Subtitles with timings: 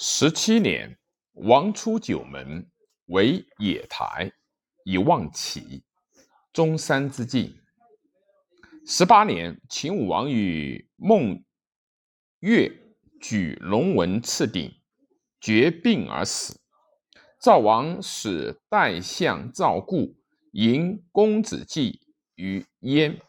[0.00, 0.96] 十七年，
[1.32, 2.70] 王出九门，
[3.06, 4.30] 为野台，
[4.84, 5.82] 以望齐。
[6.52, 7.58] 中山之境。
[8.86, 11.42] 十八年，秦武王与孟
[12.38, 12.70] 越
[13.20, 14.72] 举龙文赐鼎，
[15.40, 16.60] 绝病而死。
[17.40, 20.14] 赵王使代相赵固
[20.52, 22.00] 迎公子季
[22.36, 23.20] 于燕，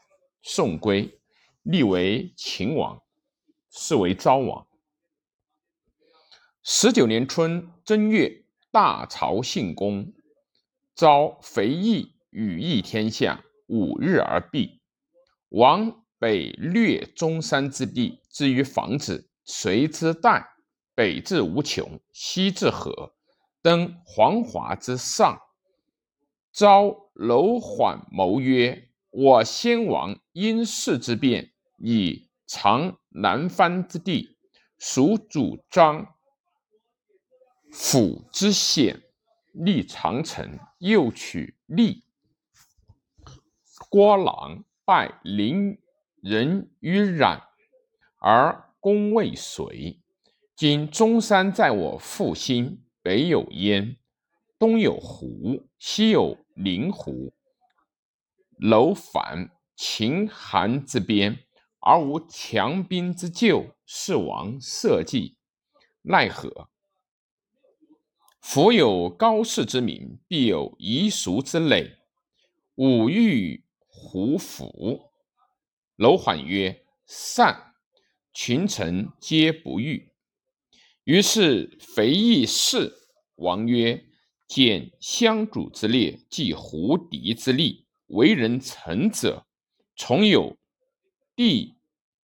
[0.43, 1.19] 送归，
[1.63, 3.01] 立为秦王，
[3.71, 4.67] 是为昭王。
[6.71, 10.13] 十九年春正月，大朝信公，
[10.93, 14.79] 召肥义羽翼天下，五日而毕。
[15.49, 20.45] 王北略中山之地，至于房子，随之殆。
[20.93, 23.15] 北至无穷，西至河，
[23.63, 25.41] 登黄华之上。
[26.53, 34.37] 召楼缓谋曰：“我先王因事之变，以长南藩之地，
[34.77, 36.13] 属主张
[37.71, 39.01] 府之险，
[39.53, 42.03] 立长城，又取利
[43.89, 45.77] 郭郎。”拜邻
[46.19, 47.43] 人于冉，
[48.17, 50.01] 而攻未遂。
[50.55, 53.97] 今中山在我腹心，北有燕，
[54.57, 57.31] 东有胡，西有灵狐，
[58.57, 61.37] 楼烦秦韩之边，
[61.81, 65.37] 而无强兵之救，是王社稷，
[66.01, 66.68] 奈何？
[68.51, 71.99] 夫有高士之名，必有夷俗之累。
[72.77, 73.63] 吾欲。
[73.85, 75.11] 胡服，
[75.97, 77.75] 楼缓曰：“善。”
[78.33, 80.13] 群臣皆不欲。
[81.03, 82.91] 于是肥义士
[83.35, 84.03] 王曰
[84.49, 87.85] ：“见相主之列，即胡敌之力。
[88.07, 89.45] 为人臣者，
[89.95, 90.57] 从有
[91.35, 91.75] 弟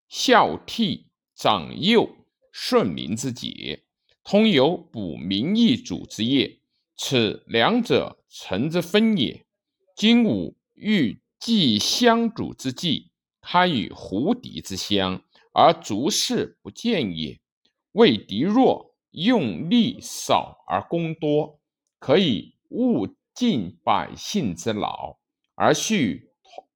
[0.08, 2.08] 孝悌长幼
[2.52, 3.82] 顺民之节，
[4.24, 6.60] 通有补民义主之业。
[6.96, 9.44] 此两者，臣之分也。
[9.96, 17.40] 今吾欲。”既相主之计，堪与胡敌之相，而逐士不见也。
[17.94, 21.58] 为敌弱，用力少而功多，
[21.98, 25.18] 可以勿尽百姓之劳，
[25.56, 26.28] 而恤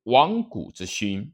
[0.02, 1.32] 亡古之勋。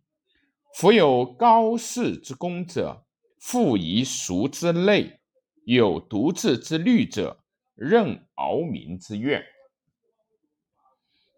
[0.75, 3.07] 夫有高士之功者，
[3.39, 5.21] 复夷俗之类；
[5.65, 9.45] 有独治之虑者，任敖民之怨。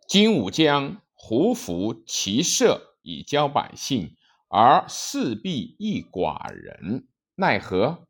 [0.08, 1.00] 今吾将。
[1.16, 4.14] 胡服骑射以教百姓，
[4.48, 8.06] 而势必益寡人，奈何？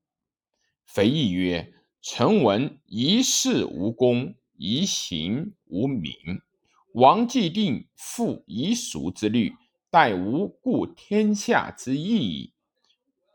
[0.85, 1.73] 肥义曰
[2.03, 6.13] ：“臣闻一事无功，一行无名。
[6.95, 9.55] 王既定复夷俗之律，
[9.91, 12.53] 待无顾天下之意矣。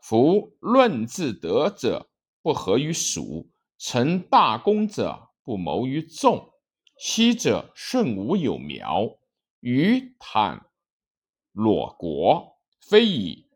[0.02, 2.09] 夫论治德者，
[2.42, 6.50] 不合于俗；成大功者，不谋于众。
[6.98, 9.18] 昔者舜无有苗。”
[9.60, 10.70] 于坦
[11.52, 13.46] 裸国，非以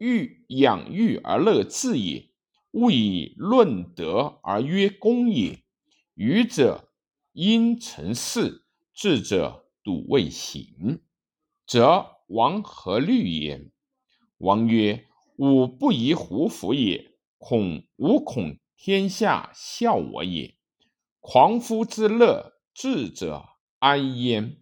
[0.00, 2.30] 欲养育而乐治也，
[2.72, 5.62] 勿以论德而约功也。
[6.14, 6.90] 愚者
[7.30, 11.00] 因成事，智者笃未行，
[11.64, 13.70] 则王何虑焉？
[14.38, 15.06] 王曰
[15.38, 17.11] ：“吾不疑胡服也，
[17.44, 20.54] 恐吾恐天下笑我也。
[21.18, 23.46] 狂夫之乐，智者
[23.80, 24.58] 哀焉。”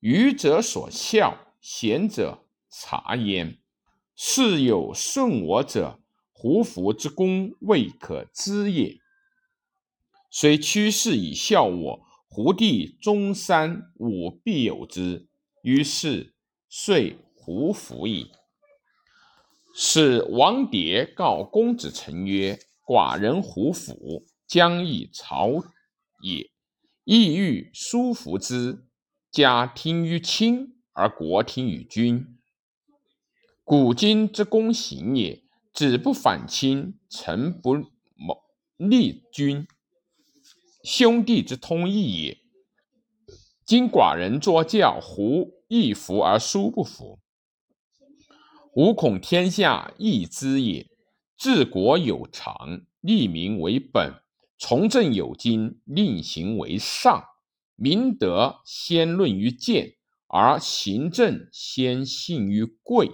[0.00, 3.58] 愚者所笑，贤者察焉。
[4.14, 6.00] 是有顺我者，
[6.30, 8.98] 胡服之功未可知也。
[10.30, 15.28] 虽屈士以笑我，胡地中山，吾必有之。
[15.62, 16.34] 于是
[16.68, 18.30] 遂胡服矣。
[19.80, 25.52] 是王迭告公子臣曰：“寡人胡服，将以朝
[26.20, 26.50] 也，
[27.04, 28.88] 意欲舒服之。”
[29.30, 32.26] 家听于亲，而国听于君。
[33.62, 35.44] 古今之公行也。
[35.72, 38.42] 子不反亲，臣不谋
[38.78, 39.64] 逆君，
[40.82, 42.38] 兄弟之通义也。
[43.64, 47.20] 今寡人作教，胡亦服而叔不服，
[48.78, 50.88] 吾恐天下异之也。
[51.36, 54.22] 治国有常，利民为本；
[54.56, 57.24] 从政有经，令行为上。
[57.74, 59.96] 明德先论于谏，
[60.28, 63.10] 而行政先信于贵。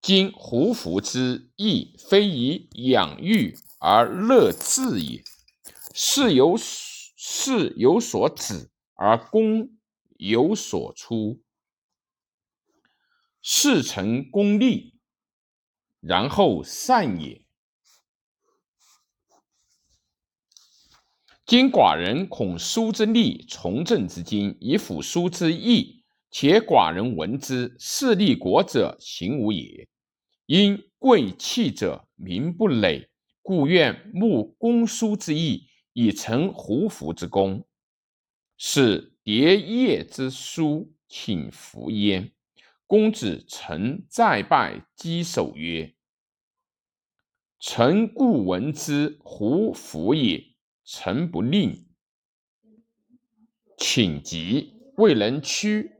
[0.00, 5.20] 今胡服之意，非以养育而乐治也。
[5.92, 9.70] 事有事有所止，而功
[10.16, 11.42] 有所出。
[13.40, 14.94] 事成功立，
[16.00, 17.44] 然后善也。
[21.46, 29.88] 今寡人恐书之利，从政之精，以辅书之意，且寡人闻之，是立国者行无也。
[30.44, 33.08] 因贵气者，民不累，
[33.40, 37.66] 故愿慕公叔之意，以成胡服之功。
[38.58, 42.32] 是叠叶之书，请服焉。
[42.88, 45.94] 公子臣再拜稽首曰
[47.60, 50.56] ：“臣故闻之，胡服也。”
[50.90, 51.86] 臣不令，
[53.76, 55.92] 请疾未能屈，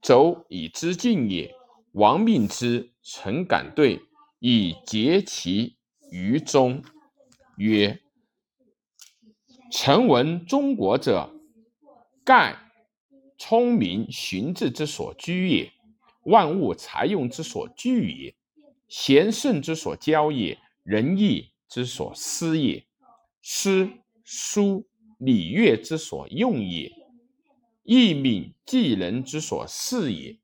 [0.00, 1.52] 走以之进也。
[1.90, 4.00] 王命之，臣敢对，
[4.38, 5.76] 以结其
[6.12, 6.84] 于中。
[7.56, 8.00] 曰：
[9.72, 11.34] 臣闻中国者，
[12.24, 12.63] 盖
[13.46, 15.70] 聪明寻智之所居也，
[16.22, 18.34] 万物才用之所聚也，
[18.88, 22.86] 贤圣之所交也，仁义之所思也。
[23.42, 24.86] 诗书
[25.18, 26.90] 礼乐之所用也，
[27.82, 30.38] 义敏济人之所事也，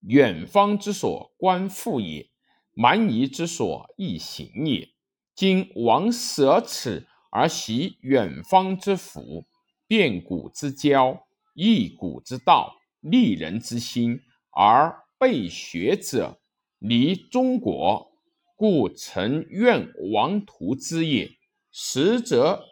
[0.00, 2.28] 远方之所观复也，
[2.74, 4.88] 蛮夷之所易行也。
[5.32, 9.46] 今王舍此而习远方之福，
[9.86, 11.27] 变古之交，
[11.60, 14.20] 易古之道，利人之心，
[14.50, 16.38] 而备学者
[16.78, 18.12] 离中国，
[18.54, 21.32] 故臣愿王图之也。
[21.72, 22.64] 实则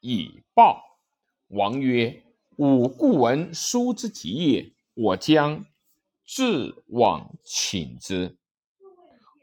[0.00, 0.82] 以报。
[1.50, 2.24] 王曰
[2.58, 5.64] ：“吾故闻书之极也，我将
[6.24, 8.36] 至往请之。”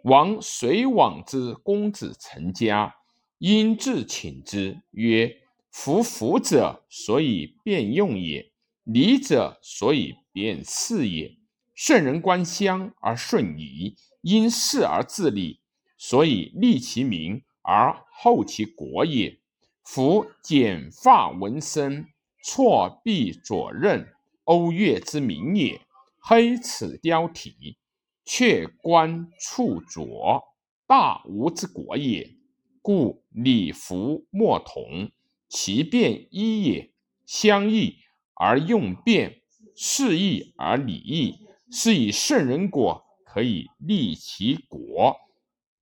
[0.04, 2.98] 王遂往之公子成家，
[3.38, 5.38] 因至请之，曰
[5.72, 8.52] ：“夫福者，所以变用也；
[8.92, 11.38] 礼者，所以变事也。
[11.76, 15.60] 圣人观乡而顺仪，因事而自立，
[15.96, 19.38] 所以立其民。”而后其国也。
[19.84, 22.08] 夫剪发纹身，
[22.44, 24.08] 错臂左衽，
[24.46, 25.82] 欧越之民也；
[26.18, 27.78] 黑齿雕体，
[28.26, 30.42] 却冠处着，
[30.88, 32.36] 大吴之国也。
[32.82, 35.12] 故礼服莫同，
[35.48, 36.92] 其变一也。
[37.28, 37.98] 相异
[38.40, 39.42] 而用变，
[39.76, 45.18] 适异而礼异，是以圣人果可以立其果，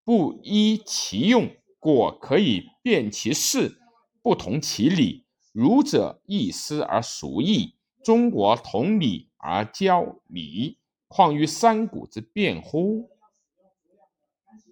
[0.04, 1.56] 不依其用。
[1.80, 3.78] 果可以辨其事，
[4.24, 5.26] 不同其理。
[5.54, 13.12] 儒者易思而熟易，中国同理而交礼，况于三古之变乎？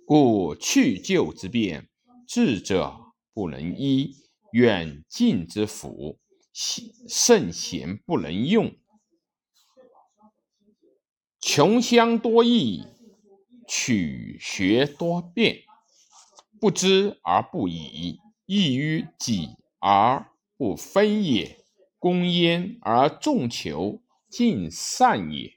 [0.08, 1.88] 故去旧之变，
[2.28, 4.16] 智者不能依；
[4.52, 6.18] 远近之辅，
[6.56, 8.78] 圣贤不能用。
[11.42, 12.88] 穷乡多异，
[13.68, 15.63] 取学多变。
[16.62, 19.50] 不知而不已，异于己
[19.80, 21.57] 而不分也；
[22.00, 25.54] 公焉而众求，尽善也。